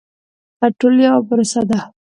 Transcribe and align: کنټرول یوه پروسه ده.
کنټرول 0.59 0.95
یوه 1.07 1.21
پروسه 1.27 1.61
ده. 1.69 1.79